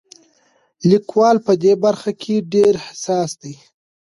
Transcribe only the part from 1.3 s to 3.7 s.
په دې برخه کې ډېر حساس دی.